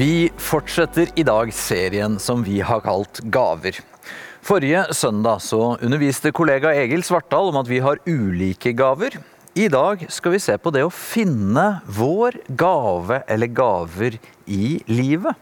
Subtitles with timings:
[0.00, 3.76] Vi fortsetter i dag serien som vi har kalt Gaver.
[4.40, 9.18] Forrige søndag så underviste kollega Egil Svartdal om at vi har ulike gaver.
[9.52, 14.16] I dag skal vi se på det å finne vår gave eller gaver
[14.48, 15.36] i livet.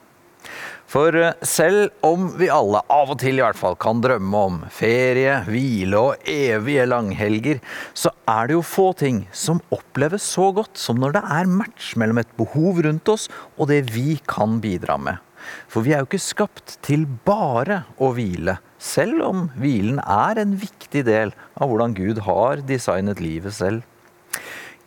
[0.88, 4.58] For eh, selv om vi alle av og til i hvert fall kan drømme om
[4.72, 7.60] ferie, hvile og evige langhelger,
[7.92, 11.92] så er det jo få ting som oppleves så godt som når det er match
[12.00, 13.28] mellom et behov rundt oss
[13.58, 15.20] og det vi kan bidra med.
[15.68, 20.56] For vi er jo ikke skapt til bare å hvile, selv om hvilen er en
[20.60, 23.84] viktig del av hvordan Gud har designet livet selv.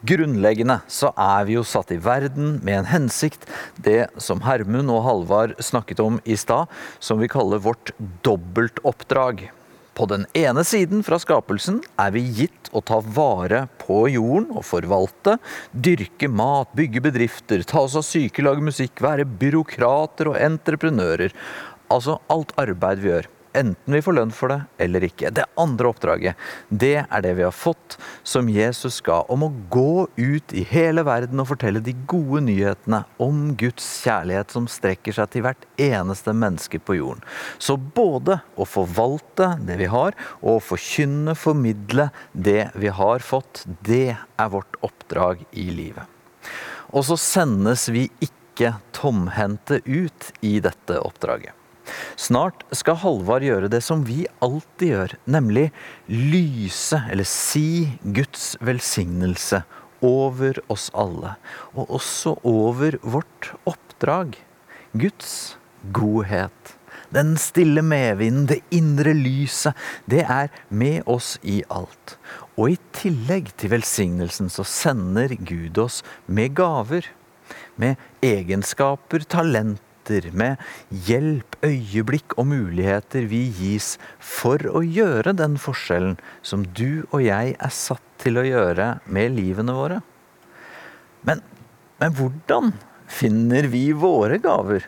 [0.01, 3.43] Grunnleggende så er vi jo satt i verden med en hensikt,
[3.77, 7.91] det som Hermund og Halvard snakket om i stad, som vi kaller vårt
[8.25, 9.51] dobbeltoppdrag.
[9.93, 14.65] På den ene siden fra skapelsen er vi gitt å ta vare på jorden og
[14.65, 15.35] forvalte,
[15.69, 21.35] dyrke mat, bygge bedrifter, ta oss av syke, lage musikk, være byråkrater og entreprenører.
[21.93, 25.31] Altså alt arbeid vi gjør enten vi får lønn for det eller ikke.
[25.35, 30.07] Det andre oppdraget, det er det vi har fått som Jesus ga, om å gå
[30.17, 35.31] ut i hele verden og fortelle de gode nyhetene om Guds kjærlighet som strekker seg
[35.33, 37.23] til hvert eneste menneske på jorden.
[37.61, 43.65] Så både å forvalte det vi har, og å forkynne, formidle det vi har fått,
[43.85, 46.05] det er vårt oppdrag i livet.
[46.91, 51.55] Og så sendes vi ikke tomhendte ut i dette oppdraget.
[52.19, 55.69] Snart skal Halvard gjøre det som vi alltid gjør, nemlig
[56.07, 59.63] lyse, eller si Guds velsignelse
[60.01, 61.35] over oss alle.
[61.75, 64.37] Og også over vårt oppdrag.
[64.97, 65.57] Guds
[65.93, 66.77] godhet.
[67.11, 69.75] Den stille medvinden, det indre lyset,
[70.07, 72.15] det er med oss i alt.
[72.55, 77.07] Og i tillegg til velsignelsen så sender Gud oss med gaver.
[77.75, 80.57] Med egenskaper, talenter møter, med
[81.07, 87.55] hjelp, øyeblikk og muligheter vi gis for å gjøre den forskjellen som du og jeg
[87.57, 90.01] er satt til å gjøre med livene våre.
[91.23, 91.41] Men,
[91.99, 92.73] men hvordan
[93.07, 94.87] finner vi våre gaver?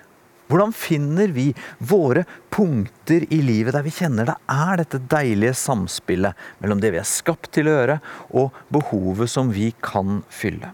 [0.49, 6.35] Hvordan finner vi våre punkter i livet der vi kjenner det er dette deilige samspillet
[6.59, 7.99] mellom det vi er skapt til å gjøre,
[8.35, 10.73] og behovet som vi kan fylle?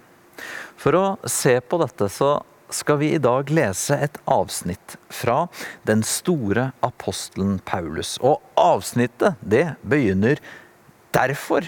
[0.80, 2.40] For å se på dette så
[2.74, 5.48] skal vi i dag lese et avsnitt fra
[5.90, 8.18] den store apostelen Paulus.
[8.22, 10.42] Og avsnittet, det begynner
[11.16, 11.68] derfor.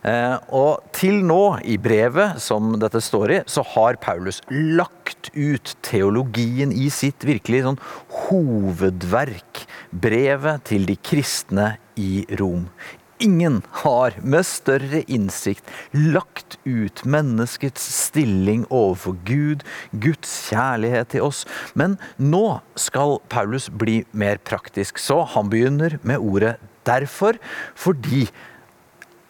[0.00, 5.74] Eh, og til nå, i brevet som dette står i, så har Paulus lagt ut
[5.84, 7.80] teologien i sitt virkelig sånn
[8.24, 9.66] hovedverk.
[9.92, 12.70] Brevet til de kristne i Rom.
[13.20, 21.42] Ingen har med større innsikt lagt ut menneskets stilling overfor Gud, Guds kjærlighet til oss.
[21.76, 26.56] Men nå skal Paulus bli mer praktisk, så han begynner med ordet
[26.88, 27.36] 'derfor',
[27.74, 28.30] fordi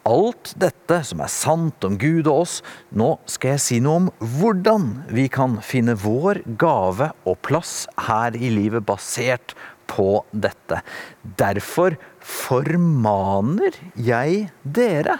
[0.06, 2.62] alt dette som er sant om Gud og oss,
[2.94, 4.08] nå skal jeg si noe om
[4.38, 9.54] hvordan vi kan finne vår gave og plass her i livet basert
[9.90, 10.80] på dette.
[11.22, 11.98] Derfor
[12.30, 15.18] formaner jeg dere.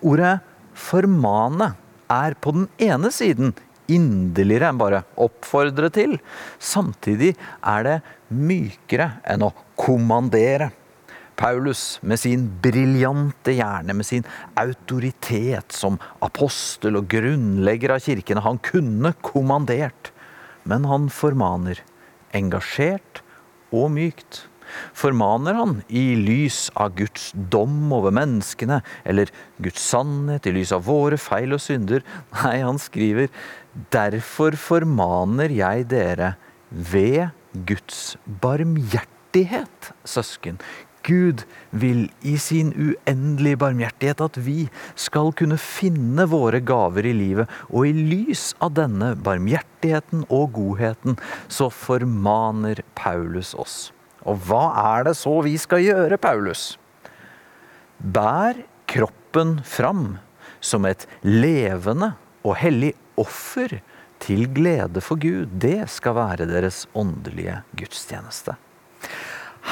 [0.00, 0.40] Ordet
[0.76, 1.74] 'formane'
[2.10, 3.54] er på den ene siden
[3.90, 6.18] inderligere enn bare oppfordre til.
[6.58, 7.96] Samtidig er det
[8.30, 10.72] mykere enn å kommandere.
[11.36, 14.24] Paulus med sin briljante hjerne, med sin
[14.56, 20.12] autoritet som apostel og grunnlegger av kirkene, han kunne kommandert.
[20.64, 21.82] Men han formaner,
[22.34, 23.20] engasjert
[23.70, 24.46] og mykt
[24.96, 29.32] formaner han i lys av Guds dom over menneskene, eller
[29.62, 32.04] Guds sannhet i lys av våre feil og synder.
[32.40, 33.30] Nei, han skriver
[33.92, 36.34] derfor formaner jeg dere
[36.70, 37.28] ved
[37.68, 40.60] Guds barmhjertighet, søsken.
[41.06, 44.66] Gud vil i sin uendelige barmhjertighet at vi
[44.98, 51.20] skal kunne finne våre gaver i livet, og i lys av denne barmhjertigheten og godheten
[51.46, 53.76] så formaner Paulus oss.
[54.26, 54.64] Og hva
[54.96, 56.74] er det så vi skal gjøre, Paulus?
[57.98, 58.58] Bær
[58.90, 60.16] kroppen fram
[60.60, 62.12] som et levende
[62.46, 63.78] og hellig offer
[64.22, 65.52] til glede for Gud.
[65.62, 68.56] Det skal være deres åndelige gudstjeneste.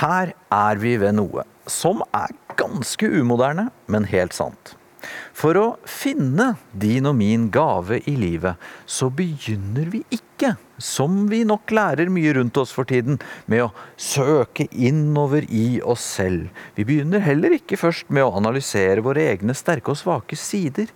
[0.01, 4.75] Her er vi ved noe som er ganske umoderne, men helt sant.
[5.37, 11.43] For å finne din og min gave i livet, så begynner vi ikke, som vi
[11.49, 16.51] nok lærer mye rundt oss for tiden, med å søke innover i oss selv.
[16.79, 20.91] Vi begynner heller ikke først med å analysere våre egne sterke og svake sider.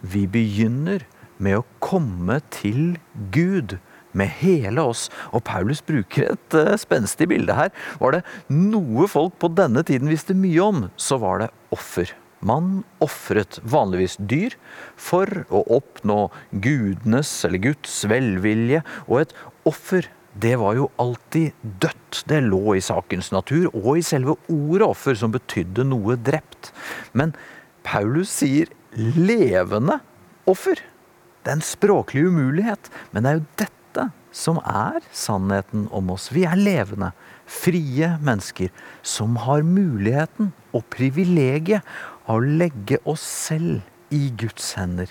[0.00, 1.04] Vi begynner
[1.38, 2.96] med å komme til
[3.34, 3.78] Gud
[4.16, 5.08] med hele oss.
[5.32, 7.72] Og Paulus bruker et uh, spenstig bilde her.
[8.00, 12.14] Var det noe folk på denne tiden visste mye om, så var det offer.
[12.40, 14.54] Man ofret vanligvis dyr
[14.94, 19.34] for å oppnå gudenes eller Guds velvilje, og et
[19.68, 20.06] offer
[20.38, 22.22] det var jo alltid dødt.
[22.30, 26.70] Det lå i sakens natur og i selve ordet offer, som betydde noe drept.
[27.12, 27.34] Men
[27.86, 29.98] Paulus sier levende
[30.48, 30.78] offer.
[31.42, 34.06] Det er en språklig umulighet, men det er jo dette
[34.38, 36.28] som er sannheten om oss.
[36.34, 37.10] Vi er levende,
[37.48, 38.70] frie mennesker
[39.02, 41.86] som har muligheten og privilegiet
[42.28, 45.10] av å legge oss selv i Guds hender.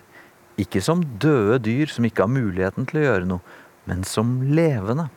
[0.57, 3.55] Ikke som døde dyr som ikke har muligheten til å gjøre noe,
[3.89, 5.09] men som levende.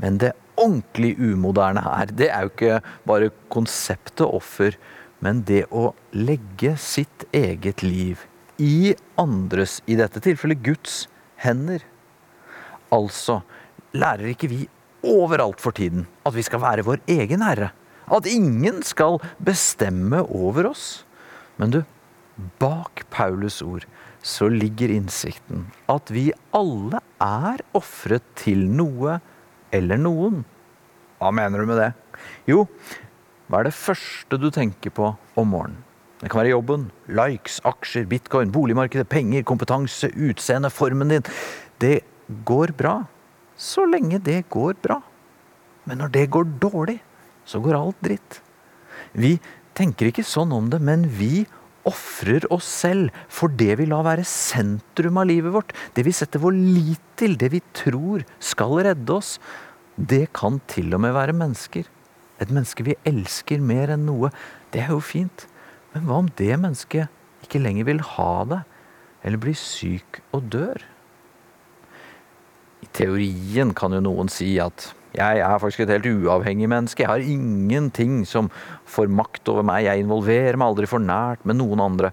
[0.00, 2.78] Men det ordentlig umoderne her, det er jo ikke
[3.08, 4.76] bare konseptet offer,
[5.24, 8.26] men det å legge sitt eget liv
[8.60, 11.04] i andres, i dette tilfellet Guds,
[11.42, 11.82] hender.
[12.94, 13.40] Altså
[13.94, 14.60] lærer ikke vi
[15.04, 17.72] overalt for tiden at vi skal være vår egen herre.
[18.04, 21.04] At ingen skal bestemme over oss.
[21.60, 21.80] Men du,
[22.60, 23.86] bak Paulus ord
[24.24, 29.18] så ligger innsikten at vi alle er ofret til noe
[29.74, 30.42] eller noen.
[31.20, 31.90] Hva mener du med det?
[32.50, 32.64] Jo,
[33.48, 35.82] hva er det første du tenker på om morgenen?
[36.22, 41.26] Det kan være jobben, likes, aksjer, bitcoin, boligmarkedet, penger, kompetanse, utseende, formen din.
[41.82, 41.98] Det
[42.48, 43.02] går bra
[43.56, 45.00] så lenge det går bra.
[45.84, 46.98] Men når det går dårlig,
[47.44, 48.40] så går alt dritt.
[49.12, 49.38] Vi
[49.78, 51.44] tenker ikke sånn om det, men vi
[51.88, 55.74] ofrer oss selv for det vi lar være sentrum av livet vårt.
[55.96, 59.36] Det vi setter vår lit til, det vi tror skal redde oss.
[59.94, 61.90] Det kan til og med være mennesker.
[62.42, 64.32] Et menneske vi elsker mer enn noe.
[64.72, 65.46] Det er jo fint.
[65.94, 68.64] Men hva om det mennesket ikke lenger vil ha det,
[69.24, 70.82] eller blir syk og dør?
[72.84, 77.04] I teorien kan jo noen si at jeg er faktisk et helt uavhengig menneske.
[77.04, 78.50] Jeg har ingenting som
[78.90, 79.86] får makt over meg.
[79.86, 82.10] Jeg involverer meg aldri for nært med noen andre.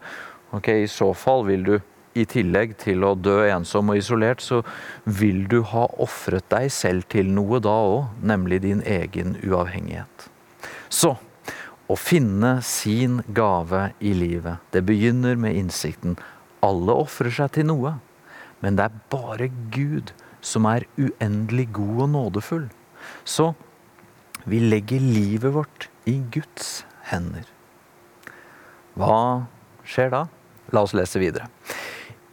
[0.54, 1.74] Ok, I så fall vil du,
[2.12, 4.60] i tillegg til å dø ensom og isolert, så
[5.08, 10.28] vil du ha ofret deg selv til noe da òg, nemlig din egen uavhengighet.
[10.92, 11.16] Så
[11.88, 14.60] å finne sin gave i livet.
[14.76, 16.20] Det begynner med innsikten.
[16.62, 17.96] Alle ofrer seg til noe,
[18.62, 20.12] men det er bare Gud
[20.44, 22.70] som er uendelig god og nådefull.
[23.24, 23.52] Så
[24.50, 27.46] vi legger livet vårt i Guds hender.
[28.98, 29.48] Hva
[29.88, 30.26] skjer da?
[30.72, 31.50] La oss lese videre.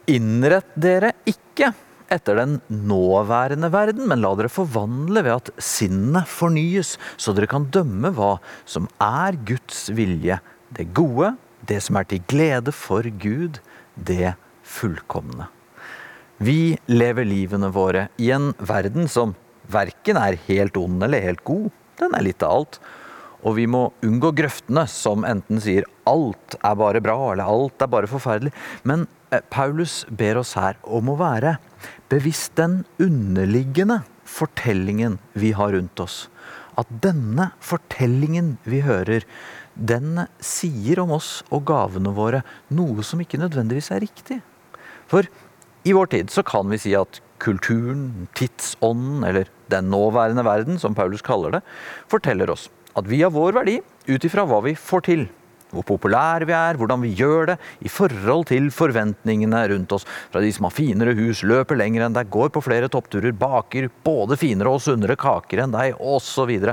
[0.09, 1.73] Innrett dere ikke
[2.09, 7.69] etter den nåværende verden, men la dere forvandle ved at sinnet fornyes, så dere kan
[7.75, 10.39] dømme hva som er Guds vilje,
[10.73, 11.35] det gode,
[11.69, 13.61] det som er til glede for Gud,
[13.95, 14.35] det
[14.65, 15.51] fullkomne.
[16.39, 19.35] Vi lever livene våre i en verden som
[19.73, 21.69] verken er helt ond eller helt god.
[22.01, 22.81] Den er litt av alt.
[23.47, 27.91] Og vi må unngå grøftene som enten sier alt er bare bra, eller alt er
[27.93, 28.53] bare forferdelig.
[28.83, 31.59] Men eh, Paulus ber oss her om å være
[32.11, 36.27] bevisst den underliggende fortellingen vi har rundt oss.
[36.79, 39.25] At denne fortellingen vi hører,
[39.75, 42.43] den sier om oss og gavene våre
[42.75, 44.41] noe som ikke nødvendigvis er riktig.
[45.11, 45.27] For
[45.87, 50.97] i vår tid så kan vi si at kulturen, tidsånden, eller den nåværende verden, som
[50.97, 51.65] Paulus kaller det,
[52.11, 55.29] forteller oss at vi har vår verdi ut ifra hva vi får til
[55.69, 60.07] hvor populære vi er, hvordan vi gjør det i forhold til forventningene rundt oss.
[60.33, 63.91] Fra de som har finere hus, løper lenger enn deg, går på flere toppturer, baker
[64.05, 66.55] både finere og sunnere kaker enn deg, osv.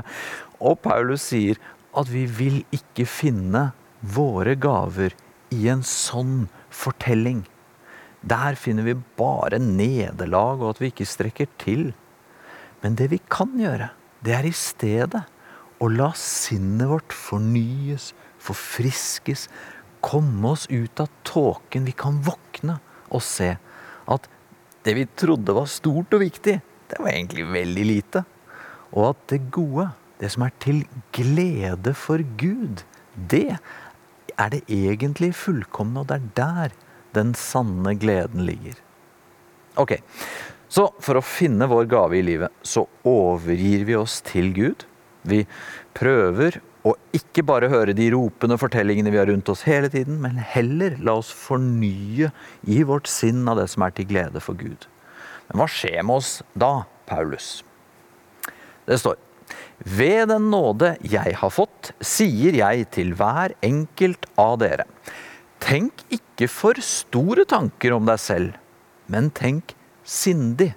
[0.70, 1.60] og Paulus sier
[1.96, 5.12] at vi vil ikke finne våre gaver
[5.52, 7.44] i en sånn fortelling.
[8.26, 11.90] Der finner vi bare nederlag og at vi ikke strekker til.
[12.86, 13.88] Men det vi kan gjøre,
[14.22, 15.24] det er i stedet
[15.82, 19.48] å la sinnet vårt fornyes, forfriskes,
[20.06, 21.88] komme oss ut av tåken.
[21.88, 22.76] Vi kan våkne
[23.10, 23.56] og se
[24.06, 24.28] at
[24.86, 28.22] det vi trodde var stort og viktig, det var egentlig veldig lite.
[28.94, 29.88] Og at det gode,
[30.22, 30.84] det som er til
[31.16, 32.86] glede for Gud,
[33.18, 33.58] det
[34.36, 36.78] er det egentlig fullkomne, og det er der
[37.18, 38.78] den sanne gleden ligger.
[39.74, 39.98] Ok,
[40.76, 44.84] så for å finne vår gave i livet, så overgir vi oss til Gud.
[45.24, 45.46] Vi
[45.96, 50.36] prøver å ikke bare høre de ropende fortellingene vi har rundt oss hele tiden, men
[50.36, 52.28] heller la oss fornye
[52.68, 54.84] i vårt sinn av det som er til glede for Gud.
[55.48, 57.62] Men hva skjer med oss da, Paulus?
[58.86, 59.16] Det står
[59.78, 64.86] ved den nåde jeg har fått, sier jeg til hver enkelt av dere.
[65.62, 68.60] Tenk ikke for store tanker om deg selv,
[69.12, 69.75] men tenk
[70.06, 70.72] sindig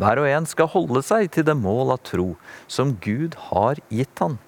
[0.00, 2.32] Hver og en skal holde seg til det mål av tro
[2.66, 4.40] som Gud har gitt han.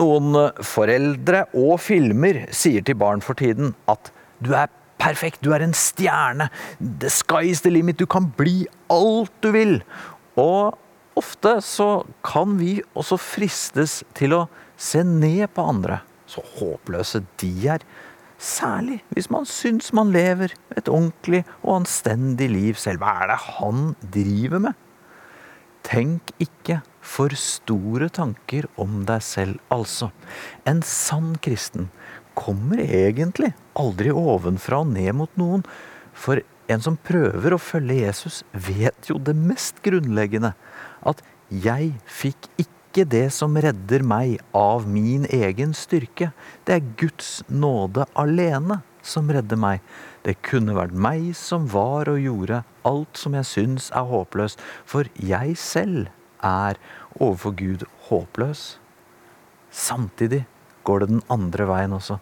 [0.00, 0.34] Noen
[0.66, 4.10] foreldre og filmer sier til barn for tiden at
[4.42, 6.48] du er perfekt, du er en stjerne,
[6.80, 9.78] the sky's the limit, du kan bli alt du vil.
[10.40, 10.74] Og
[11.18, 14.44] ofte så kan vi også fristes til å
[14.80, 17.84] se ned på andre, så håpløse de er.
[18.40, 23.02] Særlig hvis man syns man lever et ordentlig og anstendig liv selv.
[23.02, 23.82] Hva er det han
[24.14, 24.86] driver med?
[25.84, 30.10] Tenk ikke for store tanker om deg selv, altså.
[30.68, 31.88] En sann kristen
[32.38, 35.64] kommer egentlig aldri ovenfra og ned mot noen.
[36.16, 40.54] For en som prøver å følge Jesus, vet jo det mest grunnleggende.
[41.04, 46.32] At jeg fikk ikke ikke det som redder meg av min egen styrke.
[46.66, 49.78] Det er Guds nåde alene som redder meg.
[50.26, 55.06] Det kunne vært meg som var og gjorde alt som jeg syns er håpløst, for
[55.14, 56.10] jeg selv
[56.42, 56.80] er
[57.14, 58.80] overfor Gud håpløs.
[59.70, 60.42] Samtidig
[60.82, 62.18] går det den andre veien også.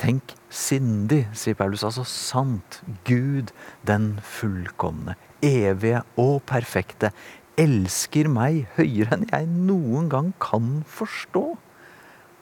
[0.00, 1.84] Tenk sindig, sier Paulus.
[1.84, 2.80] Altså sant.
[3.04, 3.52] Gud
[3.86, 7.12] den fullkomne, evige og perfekte
[7.60, 11.44] elsker meg høyere enn jeg noen gang kan forstå,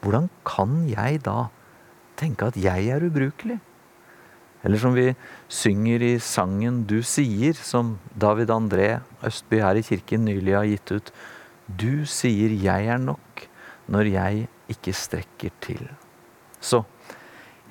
[0.00, 1.50] hvordan kan jeg da
[2.20, 3.58] tenke at jeg er ubrukelig?
[4.64, 5.14] Eller som vi
[5.48, 10.92] synger i sangen Du sier, som David André Østby her i kirken nylig har gitt
[10.92, 11.12] ut.
[11.64, 13.46] Du sier jeg er nok
[13.90, 15.86] når jeg ikke strekker til.
[16.60, 16.84] Så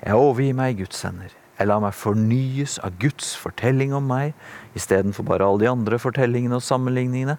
[0.02, 1.39] jeg overgir meg i Guds hender.
[1.60, 4.32] Jeg lar meg fornyes av Guds fortelling om meg
[4.78, 7.36] istedenfor bare alle de andre fortellingene og sammenligningene.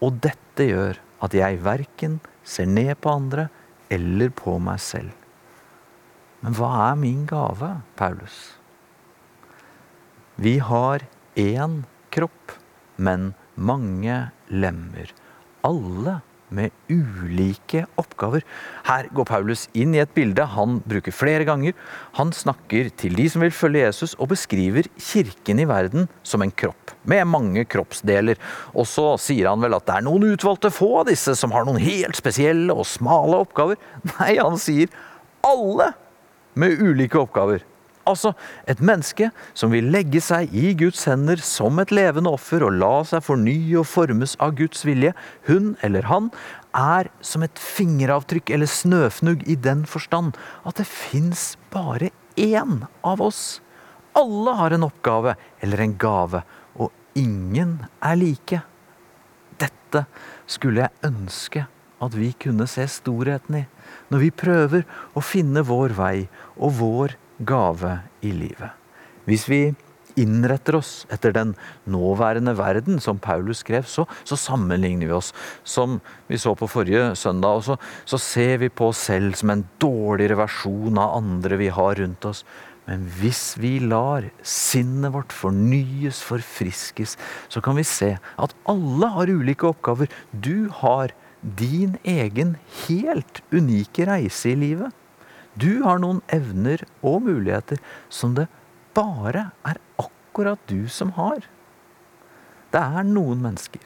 [0.00, 2.16] Og dette gjør at jeg verken
[2.48, 3.50] ser ned på andre
[3.92, 5.12] eller på meg selv.
[6.40, 8.38] Men hva er min gave, Paulus?
[10.40, 11.04] Vi har
[11.36, 11.82] én
[12.14, 12.54] kropp,
[12.96, 15.12] men mange lemmer.
[15.66, 16.20] Alle
[16.54, 18.44] med ulike oppgaver.
[18.88, 21.76] Her går Paulus inn i et bilde han bruker flere ganger.
[22.18, 26.52] Han snakker til de som vil følge Jesus, og beskriver kirken i verden som en
[26.52, 28.40] kropp, med mange kroppsdeler.
[28.74, 31.68] Og så sier han vel at det er noen utvalgte få av disse som har
[31.68, 33.80] noen helt spesielle og smale oppgaver.
[34.18, 34.92] Nei, han sier
[35.46, 35.92] alle
[36.58, 37.64] med ulike oppgaver.
[38.08, 38.32] Altså
[38.70, 42.94] et menneske som vil legge seg i Guds hender som et levende offer og la
[43.08, 45.12] seg fornye og formes av Guds vilje.
[45.48, 46.30] Hun eller han
[46.76, 50.36] er som et fingeravtrykk eller snøfnugg i den forstand
[50.68, 53.60] at det fins bare én av oss.
[54.18, 56.42] Alle har en oppgave eller en gave,
[56.74, 58.62] og ingen er like.
[59.58, 60.04] Dette
[60.46, 61.66] skulle jeg ønske
[61.98, 63.64] at vi kunne se storheten i,
[64.10, 64.84] når vi prøver
[65.18, 66.16] å finne vår vei
[66.56, 68.74] og vår gave i livet.
[69.28, 69.62] Hvis vi
[70.18, 71.52] innretter oss etter den
[71.90, 75.32] nåværende verden, som Paulus skrev, så, så sammenligner vi oss.
[75.62, 77.78] Som vi så på forrige søndag, og så,
[78.08, 82.28] så ser vi på oss selv som en dårligere versjon av andre vi har rundt
[82.30, 82.42] oss.
[82.88, 87.18] Men hvis vi lar sinnet vårt fornyes, forfriskes,
[87.52, 90.08] så kan vi se at alle har ulike oppgaver.
[90.32, 94.94] Du har din egen helt unike reise i livet.
[95.58, 97.80] Du har noen evner og muligheter
[98.12, 98.46] som det
[98.94, 101.42] bare er akkurat du som har.
[102.70, 103.82] Det er noen mennesker,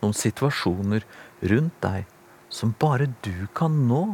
[0.00, 1.04] noen situasjoner
[1.44, 2.06] rundt deg
[2.48, 4.04] som bare du kan nå,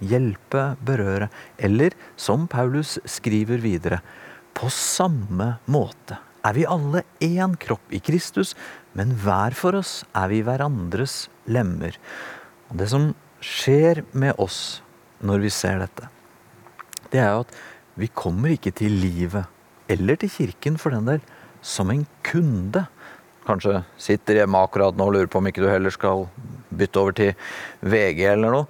[0.00, 1.30] hjelpe, berøre.
[1.56, 4.00] Eller som Paulus skriver videre,
[4.56, 8.54] på samme måte er vi alle én kropp i Kristus,
[8.96, 11.96] men hver for oss er vi hverandres lemmer.
[12.70, 13.10] Og det som
[13.44, 14.80] skjer med oss
[15.24, 16.10] når vi ser dette,
[17.12, 17.54] det er jo at
[17.96, 19.46] vi kommer ikke til livet,
[19.88, 21.22] eller til kirken for den del,
[21.64, 22.84] som en kunde.
[23.46, 26.26] Kanskje sitter hjemme akkurat nå og lurer på om ikke du heller skal
[26.76, 27.34] bytte over til
[27.86, 28.68] VG eller noe.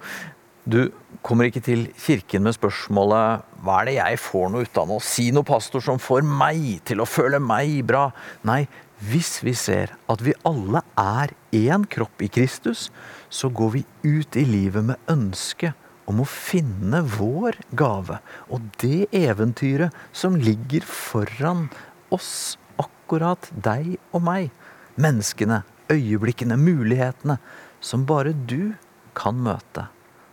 [0.67, 0.91] Du
[1.23, 4.99] kommer ikke til kirken med spørsmålet 'Hva er det jeg får noe ut av nå?'
[5.01, 8.11] Si noe, pastor, som får meg til å føle meg bra.
[8.43, 8.67] Nei,
[8.99, 12.91] hvis vi ser at vi alle er én kropp i Kristus,
[13.29, 15.73] så går vi ut i livet med ønske
[16.07, 18.19] om å finne vår gave
[18.53, 21.67] og det eventyret som ligger foran
[22.13, 24.51] oss, akkurat deg og meg.
[24.97, 25.61] Menneskene,
[25.91, 27.37] øyeblikkene, mulighetene
[27.83, 28.73] som bare du
[29.17, 29.87] kan møte.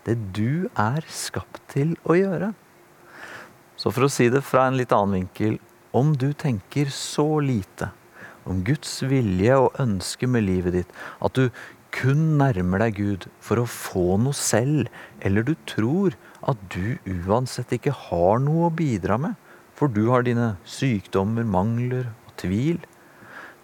[0.04, 2.52] Det du er skapt til å gjøre.
[3.76, 5.58] Så for å si det fra en litt annen vinkel
[5.94, 7.90] om du tenker så lite
[8.48, 11.48] om Guds vilje og ønske med livet ditt at du
[11.94, 14.90] kun nærmer deg Gud for å få noe selv,
[15.24, 19.38] eller du tror at du uansett ikke har noe å bidra med,
[19.74, 22.80] for du har dine sykdommer, mangler og tvil,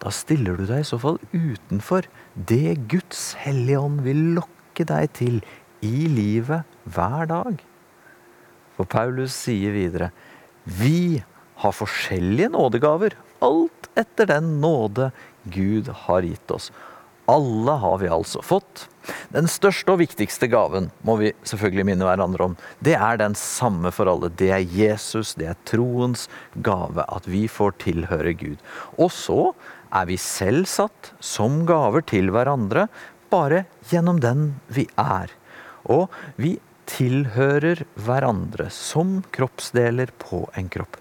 [0.00, 5.10] da stiller du deg i så fall utenfor det Guds hellige ånd vil lokke deg
[5.18, 5.40] til
[5.84, 7.60] i livet hver dag.
[8.76, 10.08] For Paulus sier videre
[10.64, 11.20] vi
[11.60, 15.10] har forskjellige nådegaver, alt etter den nåde
[15.52, 16.70] Gud har gitt oss.
[17.30, 18.88] Alle har vi altså fått.
[19.30, 22.56] Den største og viktigste gaven må vi selvfølgelig minne hverandre om.
[22.82, 24.32] Det er den samme for alle.
[24.34, 27.04] Det er Jesus, det er troens gave.
[27.06, 28.58] At vi får tilhøre Gud.
[28.98, 29.52] Og så
[29.94, 32.88] er vi selv satt som gaver til hverandre,
[33.30, 35.30] bare gjennom den vi er.
[35.86, 36.10] Og
[36.40, 36.56] vi
[36.90, 40.98] tilhører hverandre som kroppsdeler på en kropp.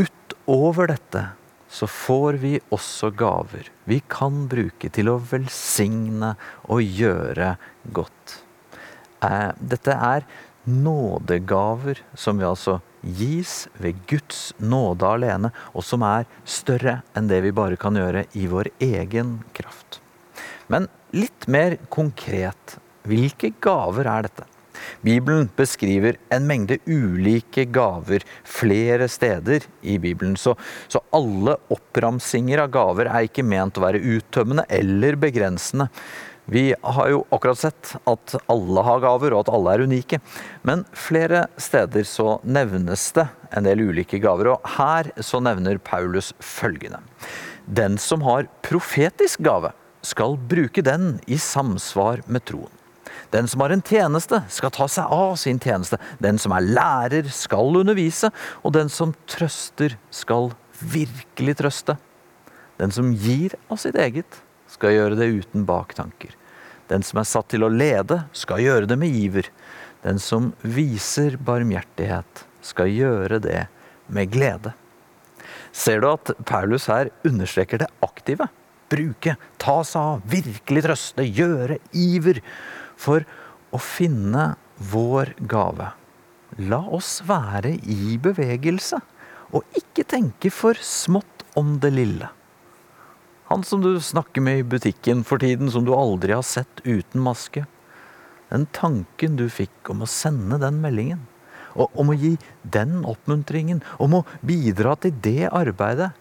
[0.00, 1.26] Utover dette
[1.70, 6.34] så får vi også gaver vi kan bruke til å velsigne
[6.70, 7.54] og gjøre
[7.96, 8.36] godt.
[9.24, 10.26] Eh, dette er
[10.70, 17.40] nådegaver som vi altså gis ved Guds nåde alene, og som er større enn det
[17.46, 20.00] vi bare kan gjøre i vår egen kraft.
[20.70, 20.86] Men
[21.16, 22.76] litt mer konkret,
[23.08, 24.49] hvilke gaver er dette?
[25.04, 30.36] Bibelen beskriver en mengde ulike gaver flere steder i Bibelen.
[30.36, 30.56] Så,
[30.88, 35.90] så, alle oppramsinger av gaver er ikke ment å være uttømmende eller begrensende.
[36.50, 40.18] Vi har jo akkurat sett at alle har gaver, og at alle er unike.
[40.66, 46.32] Men flere steder så nevnes det en del ulike gaver, og her så nevner Paulus
[46.42, 47.04] følgende.
[47.70, 49.70] Den som har profetisk gave,
[50.02, 52.79] skal bruke den i samsvar med troen.
[53.30, 56.00] Den som har en tjeneste, skal ta seg av sin tjeneste.
[56.18, 58.32] Den som er lærer, skal undervise.
[58.66, 61.96] Og den som trøster, skal virkelig trøste.
[62.80, 66.34] Den som gir av sitt eget, skal gjøre det uten baktanker.
[66.90, 69.50] Den som er satt til å lede, skal gjøre det med iver.
[70.02, 73.66] Den som viser barmhjertighet, skal gjøre det
[74.10, 74.72] med glede.
[75.70, 78.48] Ser du at Paulus her understreker det aktive?
[78.90, 82.40] Bruke, ta seg av, virkelig trøste, gjøre, iver
[83.00, 83.24] for
[83.72, 84.52] å finne
[84.92, 85.92] vår gave.
[86.58, 89.00] La oss være i bevegelse,
[89.54, 92.30] og ikke tenke for smått om det lille.
[93.50, 97.22] Han som du snakker med i butikken for tiden, som du aldri har sett uten
[97.24, 97.64] maske.
[98.50, 101.24] Den tanken du fikk om å sende den meldingen,
[101.74, 106.12] og om å gi den oppmuntringen, om å bidra til det arbeidet.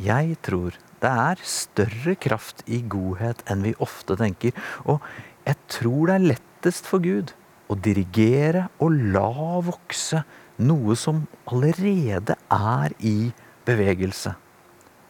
[0.00, 4.56] Jeg tror det er større kraft i godhet enn vi ofte tenker.
[4.88, 5.04] Og
[5.46, 7.32] jeg tror det er lettest for Gud
[7.72, 10.22] å dirigere og la vokse
[10.62, 13.32] noe som allerede er i
[13.66, 14.34] bevegelse.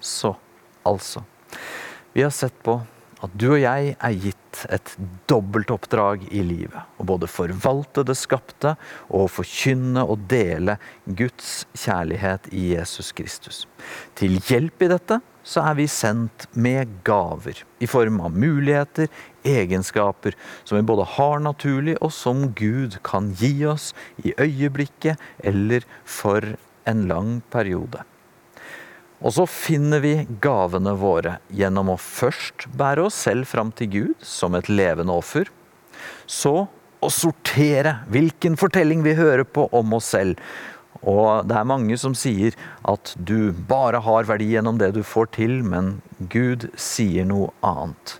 [0.02, 0.32] Så,
[0.88, 1.24] altså.
[2.12, 2.78] Vi har sett på
[3.22, 4.94] at du og jeg er gitt et
[5.30, 6.80] dobbeltoppdrag i livet.
[6.98, 8.74] Å både forvalte det skapte
[9.14, 13.62] og forkynne og dele Guds kjærlighet i Jesus Kristus.
[14.18, 19.10] Til hjelp i dette så er vi sendt med gaver i form av muligheter,
[19.42, 23.90] egenskaper som vi både har naturlig, og som Gud kan gi oss
[24.22, 26.54] i øyeblikket eller for
[26.88, 28.04] en lang periode.
[29.22, 34.24] Og så finner vi gavene våre gjennom å først bære oss selv fram til Gud
[34.26, 35.46] som et levende offer.
[36.26, 36.66] Så
[37.02, 40.38] å sortere hvilken fortelling vi hører på om oss selv,
[41.02, 42.54] og det er mange som sier
[42.88, 45.96] at du bare har verdi gjennom det du får til, men
[46.30, 48.18] Gud sier noe annet.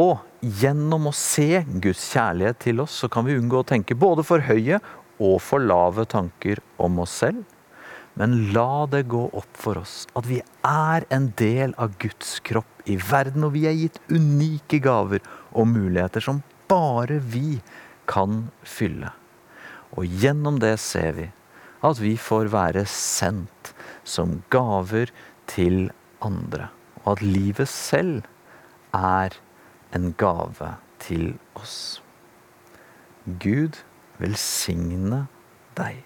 [0.00, 4.24] Og gjennom å se Guds kjærlighet til oss, så kan vi unngå å tenke både
[4.26, 4.80] for høye
[5.16, 7.44] og for lave tanker om oss selv.
[8.16, 12.88] Men la det gå opp for oss at vi er en del av Guds kropp
[12.88, 15.20] i verden, og vi er gitt unike gaver
[15.52, 17.58] og muligheter som bare vi
[18.08, 19.12] kan fylle.
[19.96, 21.28] Og gjennom det ser vi
[21.86, 23.72] at vi får være sendt
[24.06, 25.12] som gaver
[25.50, 25.90] til
[26.24, 26.70] andre.
[27.04, 28.22] Og at livet selv
[28.94, 29.36] er
[29.94, 32.02] en gave til oss.
[33.26, 33.78] Gud
[34.18, 35.26] velsigne
[35.78, 36.02] deg.